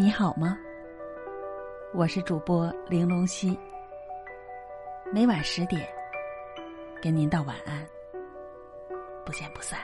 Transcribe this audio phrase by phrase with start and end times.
[0.00, 0.56] 你好吗？
[1.92, 3.54] 我是主播玲珑溪，
[5.12, 5.86] 每晚十点
[7.02, 7.86] 跟您道晚安，
[9.26, 9.78] 不见不散。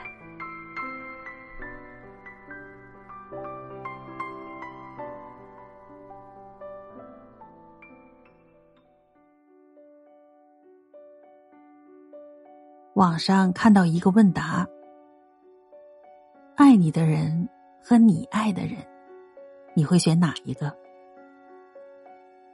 [12.95, 14.67] 网上看到一个问答：
[16.55, 17.47] 爱你的人
[17.79, 18.77] 和你爱的人，
[19.77, 20.75] 你会选哪一个？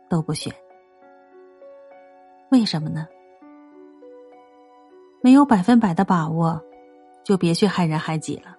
[0.09, 0.53] 都不选。
[2.51, 3.07] 为什么呢？
[5.21, 6.61] 没有百分百的把握，
[7.23, 8.57] 就别去害人害己了。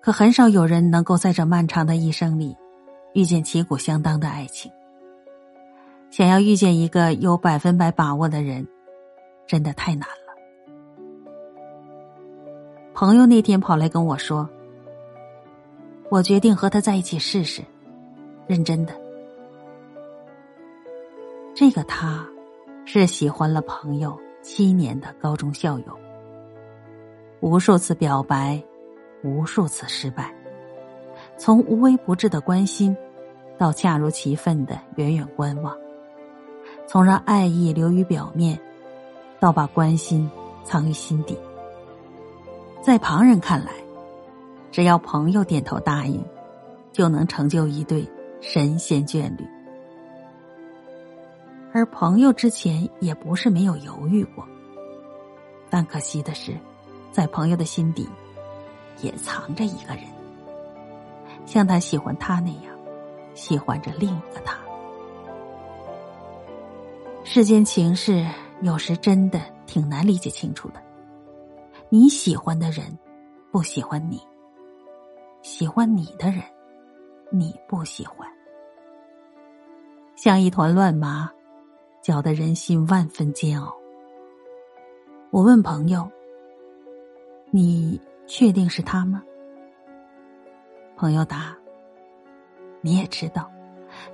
[0.00, 2.56] 可很少有人能够在这漫长的一生里，
[3.12, 4.72] 遇见旗鼓相当的爱情。
[6.08, 8.66] 想要遇见一个有百分百把握的人，
[9.46, 10.32] 真的太难了。
[12.94, 14.48] 朋友那天跑来跟我说
[16.10, 17.62] ：“我决定和他在一起试试，
[18.46, 18.94] 认真的。”
[21.54, 22.26] 这个他，
[22.84, 25.98] 是喜欢了朋友七年的高中校友，
[27.40, 28.62] 无数次表白，
[29.22, 30.32] 无数次失败，
[31.36, 32.96] 从无微不至的关心，
[33.58, 35.76] 到恰如其分的远远观望。
[36.86, 38.58] 从让爱意流于表面，
[39.40, 40.30] 到把关心
[40.64, 41.36] 藏于心底，
[42.80, 43.72] 在旁人看来，
[44.70, 46.24] 只要朋友点头答应，
[46.92, 48.08] 就能成就一对
[48.40, 49.46] 神仙眷侣。
[51.72, 54.46] 而朋友之前也不是没有犹豫过，
[55.68, 56.56] 但可惜的是，
[57.12, 58.08] 在朋友的心底，
[59.02, 60.04] 也藏着一个人，
[61.44, 62.74] 像他喜欢他那样，
[63.34, 64.58] 喜欢着另一个他。
[67.24, 68.26] 世间情事
[68.62, 70.82] 有时真的挺难理解清楚的。
[71.90, 72.98] 你喜欢的人
[73.52, 74.18] 不喜欢你，
[75.42, 76.42] 喜欢你的人
[77.30, 78.28] 你不喜欢，
[80.16, 81.30] 像一团乱麻，
[82.02, 83.74] 搅得人心万分煎熬。
[85.30, 86.10] 我问朋友
[87.50, 89.22] ：“你确定是他吗？”
[90.96, 91.56] 朋友答
[92.80, 93.50] ：“你也知道，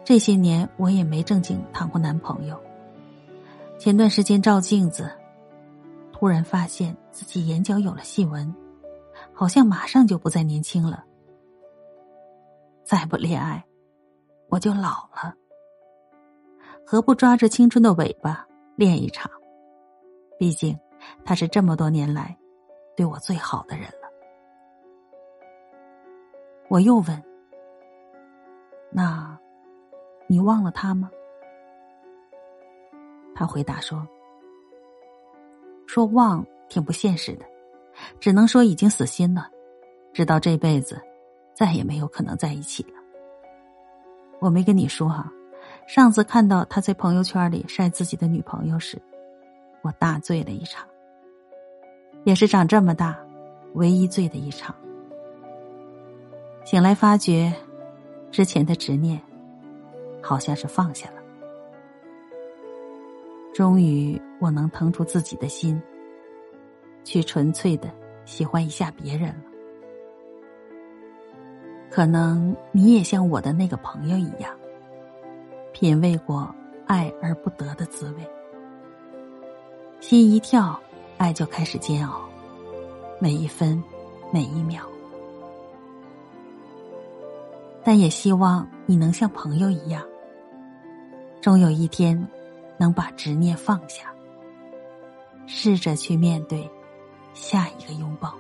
[0.05, 2.61] 这些年我也没正经谈过男朋友。”
[3.79, 5.11] 前段时间照镜子，
[6.13, 8.55] 突然发现自己眼角有了细纹，
[9.33, 11.05] 好像马上就不再年轻了。
[12.95, 13.61] 再不恋爱，
[14.49, 15.35] 我就老了。
[16.87, 18.47] 何不抓着青春的尾巴
[18.77, 19.29] 练一场？
[20.39, 20.79] 毕竟
[21.25, 22.39] 他是这么多年来
[22.97, 24.09] 对我最好的人了。
[26.69, 27.21] 我又问
[28.95, 29.37] ：“那，
[30.29, 31.11] 你忘了他吗？”
[33.35, 34.07] 他回答说
[35.85, 37.45] ：“说忘挺不现实的，
[38.21, 39.51] 只能说已经死心了，
[40.13, 41.03] 知道这辈子
[41.55, 43.01] 再也没有可能在一起了。”
[44.41, 45.33] 我没跟你说哈，
[45.87, 49.01] 上次看到他在朋友圈里晒自己的女朋友时，
[49.83, 50.87] 我大醉了一场，
[52.25, 53.19] 也是长这么大
[53.75, 54.75] 唯一醉的一场。
[56.65, 57.53] 醒来发觉，
[58.31, 59.21] 之前的执念
[60.23, 61.23] 好像是放下了。
[63.55, 65.81] 终于，我能腾出自己的心，
[67.05, 67.89] 去纯粹的
[68.25, 69.54] 喜欢一下别人了。
[71.95, 74.53] 可能你也像我的那个朋友一样，
[75.73, 76.53] 品味过
[76.89, 78.29] 爱而不得的滋味，
[80.01, 80.77] 心一跳，
[81.19, 82.21] 爱就开始煎熬，
[83.21, 83.81] 每一分，
[84.33, 84.83] 每一秒。
[87.85, 90.03] 但也希望你能像朋友一样，
[91.41, 92.27] 终有一天。
[92.77, 94.13] 能把执念放下，
[95.47, 96.69] 试着去面对
[97.35, 98.35] 下一个拥抱